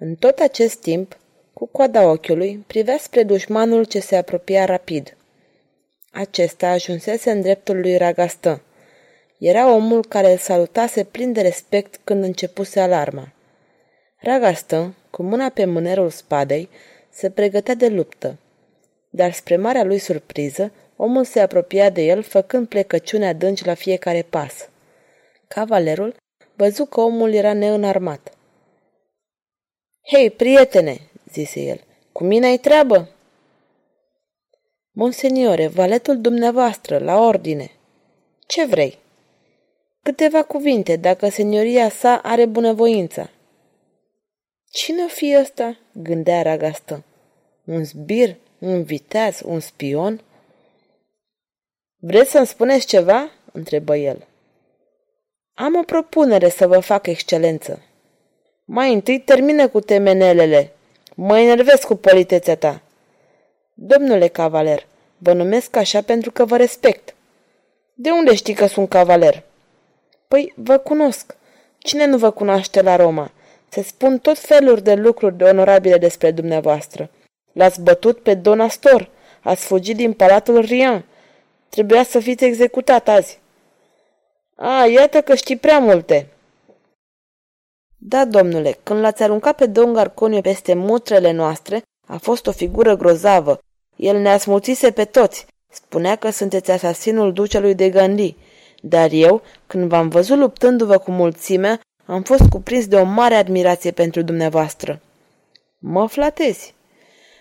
[0.00, 1.18] în tot acest timp,
[1.52, 5.16] cu coada ochiului, privea spre dușmanul ce se apropia rapid.
[6.10, 8.62] Acesta ajunsese în dreptul lui Ragastă.
[9.38, 13.32] Era omul care îl salutase plin de respect când începuse alarma.
[14.16, 16.68] Ragastă, cu mâna pe mânerul spadei,
[17.10, 18.38] se pregătea de luptă.
[19.10, 24.26] Dar spre marea lui surpriză, omul se apropia de el, făcând plecăciune adânci la fiecare
[24.30, 24.68] pas.
[25.48, 26.16] Cavalerul
[26.54, 28.32] văzu că omul era neînarmat.
[30.10, 31.00] Hei, prietene,
[31.32, 31.80] zise el,
[32.12, 33.08] cu mine ai treabă?
[34.90, 37.70] Monseniore, valetul dumneavoastră, la ordine.
[38.46, 38.98] Ce vrei?
[40.02, 43.30] Câteva cuvinte, dacă senioria sa are bunăvoință.
[44.70, 45.76] Cine o fi ăsta?
[45.92, 47.04] gândea Ragastă.
[47.64, 48.36] Un zbir?
[48.58, 49.40] Un viteaz?
[49.44, 50.20] Un spion?
[51.96, 53.30] Vreți să-mi spuneți ceva?
[53.52, 54.26] întrebă el.
[55.54, 57.82] Am o propunere să vă fac excelență.
[58.70, 60.72] Mai întâi termină cu temenelele.
[61.14, 62.80] Mă enervez cu politețea ta.
[63.74, 64.86] Domnule cavaler,
[65.18, 67.14] vă numesc așa pentru că vă respect.
[67.94, 69.42] De unde știi că sunt cavaler?
[70.28, 71.36] Păi, vă cunosc.
[71.78, 73.30] Cine nu vă cunoaște la Roma?
[73.68, 77.10] Se spun tot feluri de lucruri de onorabile despre dumneavoastră.
[77.52, 79.08] L-ați bătut pe Don Astor.
[79.42, 81.04] Ați fugit din palatul Rian.
[81.68, 83.38] Trebuia să fiți executat azi.
[84.54, 86.26] A, iată că știi prea multe.
[88.00, 92.96] Da, domnule, când l-ați aruncat pe domn Garconiu peste mutrele noastre, a fost o figură
[92.96, 93.58] grozavă.
[93.96, 95.46] El ne-a smuțise pe toți.
[95.72, 98.36] Spunea că sunteți asasinul ducelui de Gandhi.
[98.80, 103.90] Dar eu, când v-am văzut luptându-vă cu mulțimea, am fost cuprins de o mare admirație
[103.90, 105.00] pentru dumneavoastră.
[105.78, 106.74] Mă flatezi.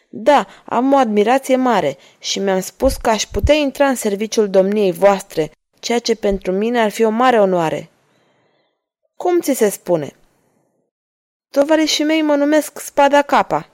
[0.09, 4.91] Da, am o admirație mare și mi-am spus că aș putea intra în serviciul domniei
[4.91, 7.89] voastre, ceea ce pentru mine ar fi o mare onoare.
[9.15, 10.15] Cum ți se spune?
[11.51, 13.69] Tovarășii mei mă numesc Spada Capa.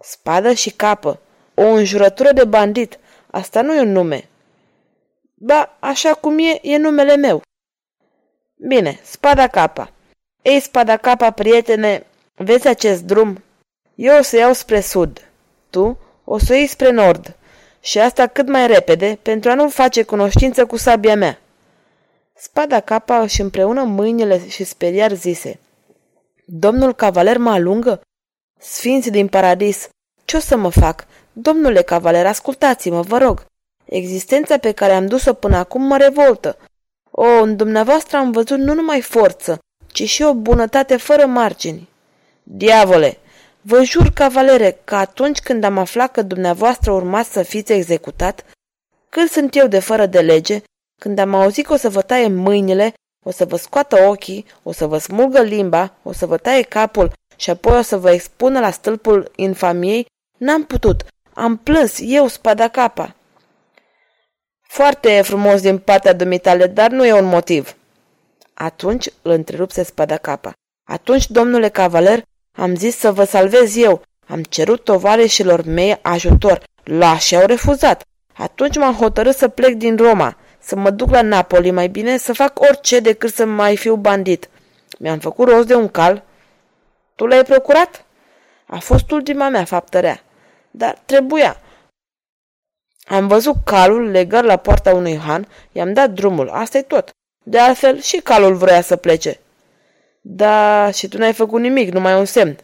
[0.00, 1.20] Spadă și capă.
[1.54, 2.98] O înjurătură de bandit.
[3.30, 4.28] Asta nu e un nume.
[5.34, 7.42] Ba, așa cum e, e numele meu.
[8.68, 9.90] Bine, Spada Capa.
[10.42, 13.42] Ei, Spada Capa, prietene, vezi acest drum?
[13.94, 15.28] Eu o să iau spre sud.
[15.70, 17.36] Tu o să iei spre nord.
[17.80, 21.38] Și asta cât mai repede, pentru a nu face cunoștință cu sabia mea.
[22.36, 25.58] Spada Capa își împreună mâinile și speriar zise–
[26.46, 28.00] Domnul cavaler mă alungă?
[28.58, 29.88] Sfinți din paradis,
[30.24, 31.06] ce o să mă fac?
[31.32, 33.44] Domnule cavaler, ascultați-mă, vă rog.
[33.84, 36.58] Existența pe care am dus-o până acum mă revoltă.
[37.10, 41.88] O, în dumneavoastră am văzut nu numai forță, ci și o bunătate fără margini.
[42.42, 43.18] Diavole,
[43.60, 48.44] vă jur, cavalere, că atunci când am aflat că dumneavoastră urmați să fiți executat,
[49.08, 50.62] când sunt eu de fără de lege,
[51.00, 54.72] când am auzit că o să vă taie mâinile, o să vă scoată ochii, o
[54.72, 58.60] să vă smulgă limba, o să vă taie capul și apoi o să vă expună
[58.60, 60.06] la stâlpul infamiei,
[60.38, 61.04] n-am putut.
[61.34, 63.14] Am plâns, eu, spada capa.
[64.62, 67.76] Foarte frumos din partea dumitale, dar nu e un motiv.
[68.54, 70.52] Atunci îl întrerupse spada capa.
[70.84, 74.02] Atunci, domnule cavaler, am zis să vă salvez eu.
[74.26, 76.62] Am cerut tovarășilor mei ajutor.
[76.82, 78.02] Lași au refuzat.
[78.32, 82.32] Atunci m-am hotărât să plec din Roma să mă duc la Napoli mai bine, să
[82.32, 84.48] fac orice decât să mai fiu bandit.
[84.98, 86.22] Mi-am făcut rost de un cal.
[87.14, 88.04] Tu l-ai procurat?
[88.66, 90.22] A fost ultima mea faptă rea.
[90.70, 91.60] Dar trebuia.
[93.04, 97.10] Am văzut calul legat la poarta unui han, i-am dat drumul, asta e tot.
[97.42, 99.40] De altfel, și calul vrea să plece.
[100.20, 102.56] Da, și tu n-ai făcut nimic, numai un semn.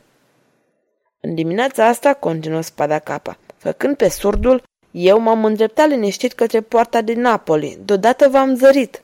[1.20, 3.38] În dimineața asta continuă spada capa.
[3.56, 7.78] Făcând pe surdul, eu m-am îndreptat liniștit către poarta din Napoli.
[7.84, 9.02] Deodată v-am zărit.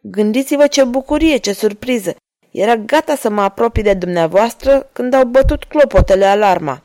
[0.00, 2.14] Gândiți-vă ce bucurie, ce surpriză.
[2.50, 6.82] Era gata să mă apropii de dumneavoastră când au bătut clopotele alarma.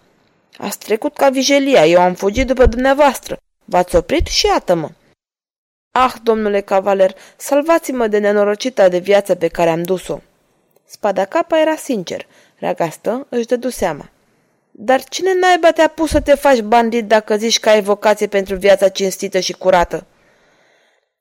[0.58, 3.38] Ați trecut ca vijelia, eu am fugit după dumneavoastră.
[3.66, 4.90] V-ați oprit și iată-mă.
[5.92, 10.20] Ah, domnule cavaler, salvați-mă de nenorocita de viață pe care am dus-o.
[10.86, 12.26] Spada capa era sincer.
[12.56, 14.10] Reagastă își dădu seama.
[14.80, 18.56] Dar cine naiba te-a pus să te faci bandit dacă zici că ai vocație pentru
[18.56, 20.06] viața cinstită și curată?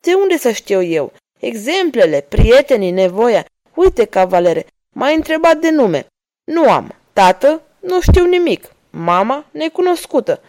[0.00, 1.12] De unde să știu eu?
[1.38, 3.44] Exemplele, prietenii, nevoia.
[3.74, 6.06] Uite, cavalere, m-ai întrebat de nume.
[6.44, 6.94] Nu am.
[7.12, 7.62] Tată?
[7.80, 8.72] Nu știu nimic.
[8.90, 9.44] Mama?
[9.50, 10.40] Necunoscută.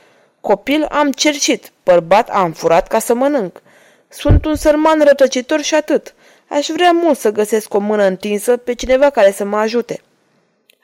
[0.41, 1.71] Copil am cercit.
[1.83, 3.61] Bărbat am furat ca să mănânc.
[4.07, 6.15] Sunt un sărman rătăcitor și atât.
[6.47, 10.01] Aș vrea mult să găsesc o mână întinsă pe cineva care să mă ajute.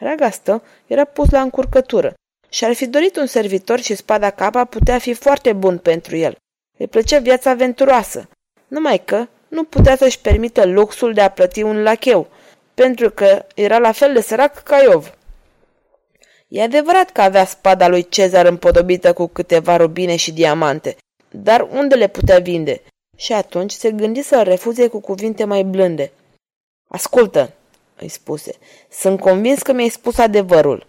[0.03, 2.13] Ragastă era pus la încurcătură
[2.49, 6.35] și ar fi dorit un servitor și spada capa putea fi foarte bun pentru el.
[6.77, 8.29] Îi plăcea viața aventuroasă,
[8.67, 12.27] numai că nu putea să-și permită luxul de a plăti un lacheu,
[12.73, 15.17] pentru că era la fel de sărac ca Iov.
[16.47, 20.95] E adevărat că avea spada lui Cezar împodobită cu câteva rubine și diamante,
[21.29, 22.81] dar unde le putea vinde?
[23.17, 26.11] Și atunci se gândi să-l refuze cu cuvinte mai blânde.
[26.89, 27.51] Ascultă,
[28.03, 28.53] îi spuse,
[28.91, 30.87] sunt convins că mi-ai spus adevărul.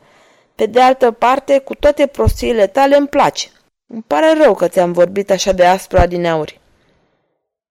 [0.54, 3.48] Pe de altă parte, cu toate prostiile tale îmi place.
[3.86, 6.60] Îmi pare rău că ți-am vorbit așa de aspru adineauri.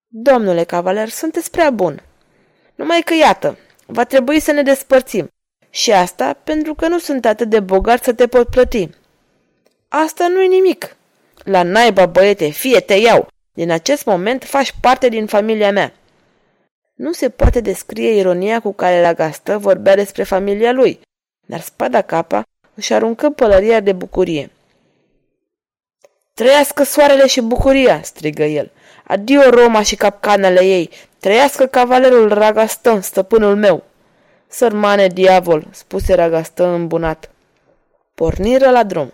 [0.08, 2.04] Domnule cavaler, sunteți prea bun.
[2.76, 5.28] Numai că iată, va trebui să ne despărțim.
[5.70, 8.90] Și asta pentru că nu sunt atât de bogat să te pot plăti.
[9.88, 10.96] Asta nu-i nimic.
[11.44, 13.28] La naiba, băiete, fie te iau.
[13.54, 15.94] Din acest moment faci parte din familia mea.
[16.94, 21.00] Nu se poate descrie ironia cu care la gastă vorbea despre familia lui,
[21.48, 22.44] dar spada capa
[22.74, 24.52] își aruncă pălăria de bucurie.
[26.34, 28.72] Trăiască soarele și bucuria!" strigă el.
[29.04, 30.90] Adio Roma și capcanele ei!
[31.20, 33.84] Trăiască cavalerul Ragastă, stăpânul meu!"
[34.48, 37.30] Sărmane diavol!" spuse Ragastă îmbunat.
[38.16, 39.14] Porniră la drum.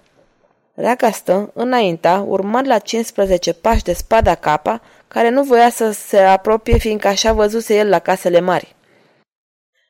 [0.74, 6.78] Ragastă înainta, urmând la 15 pași de spada capa, care nu voia să se apropie,
[6.78, 8.76] fiindcă așa văzuse el la casele mari.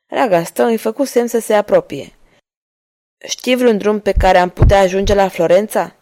[0.08, 2.14] Ragastă îi făcu semn să se apropie.
[3.28, 5.96] Știi vreun drum pe care am putea ajunge la Florența?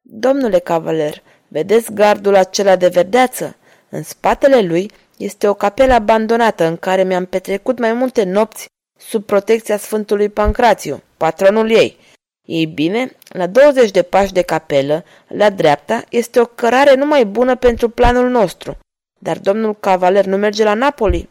[0.00, 3.56] Domnule cavaler, vedeți gardul acela de verdeață?
[3.88, 8.66] În spatele lui este o capelă abandonată în care mi-am petrecut mai multe nopți
[8.98, 11.98] sub protecția Sfântului Pancrațiu, patronul ei.
[12.46, 17.56] Ei bine, la 20 de pași de capelă, la dreapta, este o cărare numai bună
[17.56, 18.78] pentru planul nostru.
[19.18, 21.28] Dar domnul cavaler nu merge la Napoli?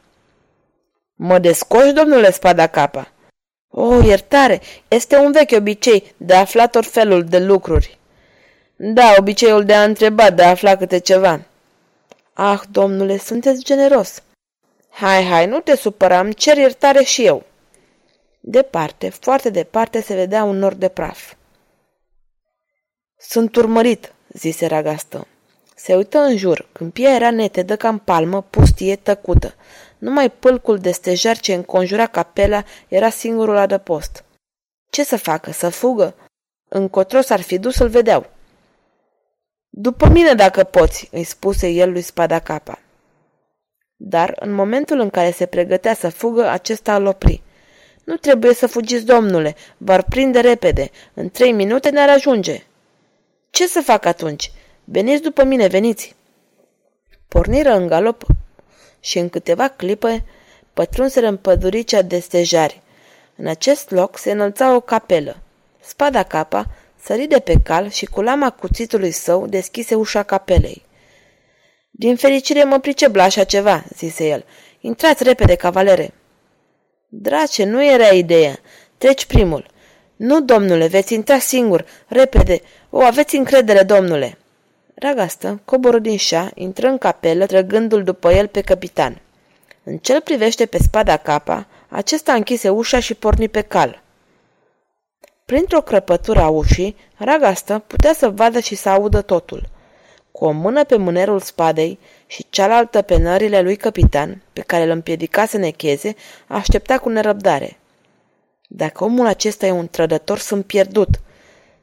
[1.16, 3.12] Mă descoși, domnule Spada Capa.
[3.72, 7.98] O, oh, iertare, este un vechi obicei de a afla tot felul de lucruri.
[8.76, 11.42] Da, obiceiul de a întreba, de a afla câte ceva.
[12.34, 14.24] Ah, domnule, sunteți generos.
[14.90, 17.44] Hai, hai, nu te supăra, îmi cer iertare și eu.
[18.48, 21.34] Departe, foarte departe, se vedea un nor de praf.
[23.18, 25.28] Sunt urmărit, zise Ragastă.
[25.76, 26.68] Se uită în jur.
[26.72, 29.56] Câmpia era netedă ca în palmă, pustie, tăcută.
[29.98, 34.24] Numai pâlcul de stejar ce înconjura capela era singurul adăpost.
[34.90, 35.52] Ce să facă?
[35.52, 36.16] Să fugă?
[36.70, 38.26] Încotro s-ar fi dus, îl vedeau.
[39.70, 42.80] După mine dacă poți, îi spuse el lui Spada Capa.
[43.96, 47.44] Dar, în momentul în care se pregătea să fugă, acesta îl opri.
[48.06, 50.92] Nu trebuie să fugiți, domnule, v-ar prinde repede.
[51.14, 52.64] În trei minute ne-ar ajunge.
[53.50, 54.52] Ce să fac atunci?
[54.84, 56.16] Veniți după mine, veniți!
[57.28, 58.26] Porniră în galop
[59.00, 60.24] și în câteva clipe
[60.74, 62.82] pătrunseră în păduricea de stejari.
[63.36, 65.38] În acest loc se înălța o capelă.
[65.80, 66.66] Spada capa
[67.04, 70.84] sări de pe cal și cu lama cuțitului său deschise ușa capelei.
[71.92, 74.46] Din fericire mă pricep la așa ceva, zise el.
[74.80, 76.14] Intrați repede, cavalere.
[77.08, 78.60] Drace, nu era ideea.
[78.98, 79.66] Treci primul.
[80.16, 81.86] Nu, domnule, veți intra singur.
[82.08, 82.62] Repede.
[82.90, 84.38] O, aveți încredere, domnule.
[84.96, 89.22] Ragastă coboră din șa, intră în capelă, trăgându-l după el pe capitan.
[89.84, 94.02] În cel privește pe spada capa, acesta închise ușa și porni pe cal.
[95.46, 99.70] Printr-o crăpătură a ușii, Ragastă putea să vadă și să audă totul.
[100.36, 104.90] Cu o mână pe mânerul spadei și cealaltă pe nările lui capitan, pe care îl
[104.90, 106.16] împiedica să necheze,
[106.48, 107.78] aștepta cu nerăbdare.
[108.68, 111.10] Dacă omul acesta e un trădător, sunt pierdut.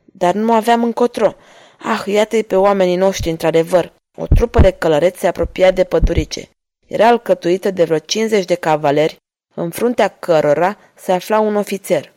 [0.05, 1.35] Dar nu aveam încotro.
[1.79, 3.93] Ah, iată-i pe oamenii noștri, într-adevăr.
[4.17, 6.49] O trupă de călăreți se apropia de pădurice.
[6.87, 9.17] Era alcătuită de vreo 50 de cavaleri,
[9.55, 12.13] în fruntea cărora se afla un ofițer.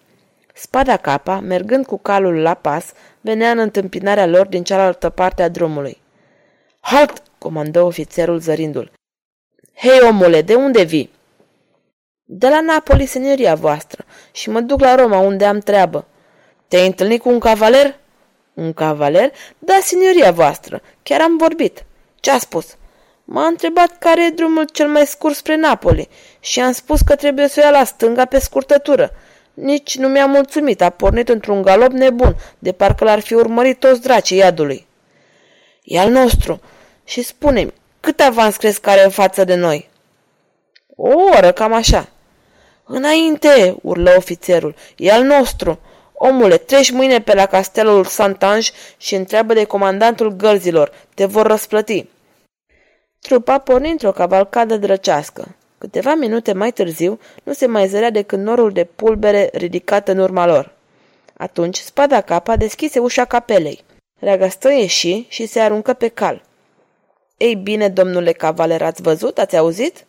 [0.54, 5.50] Spada capa, mergând cu calul la pas, venea în întâmpinarea lor din cealaltă parte a
[5.50, 6.04] drumului.
[6.88, 7.22] Halt!
[7.38, 8.92] comandă ofițerul zărindu-l.
[9.76, 11.10] Hei, omule, de unde vii?
[12.24, 16.06] De la Napoli, senioria voastră, și mă duc la Roma, unde am treabă.
[16.68, 18.00] Te-ai întâlnit cu un cavaler?
[18.54, 19.32] Un cavaler?
[19.60, 20.82] Da, senioria voastră.
[21.04, 21.86] Chiar am vorbit.
[22.20, 22.76] Ce a spus?
[23.24, 27.48] M-a întrebat care e drumul cel mai scurt spre Napoli și am spus că trebuie
[27.48, 29.12] să o ia la stânga pe scurtătură.
[29.54, 34.02] Nici nu mi-a mulțumit, a pornit într-un galop nebun, de parcă l-ar fi urmărit toți
[34.02, 34.88] dracii iadului.
[35.86, 36.62] E al nostru.
[37.06, 39.90] Și spune-mi, cât avans crezi că are în față de noi?
[40.96, 42.10] O oră, cam așa.
[42.84, 45.80] Înainte, urlă ofițerul, e al nostru.
[46.14, 50.92] Omule, treci mâine pe la castelul Santange și întreabă de comandantul gărzilor.
[51.14, 52.06] Te vor răsplăti.
[53.20, 55.56] Trupa porni într-o cavalcadă drăcească.
[55.78, 60.46] Câteva minute mai târziu, nu se mai zărea decât norul de pulbere ridicat în urma
[60.46, 60.74] lor.
[61.38, 63.84] Atunci, spada capa deschise ușa capelei.
[64.20, 66.42] Reagăstă ieși și se aruncă pe cal.
[67.38, 69.38] Ei bine, domnule cavaler, ați văzut?
[69.38, 70.06] Ați auzit?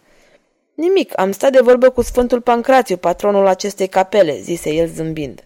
[0.74, 5.44] Nimic, am stat de vorbă cu Sfântul Pancrațiu, patronul acestei capele, zise el zâmbind.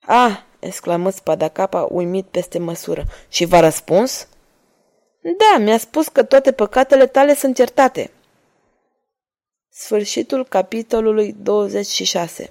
[0.00, 3.04] Ah, exclamă spada capa, uimit peste măsură.
[3.28, 4.28] Și v-a răspuns?
[5.20, 8.10] Da, mi-a spus că toate păcatele tale sunt iertate.
[9.68, 12.50] Sfârșitul capitolului 26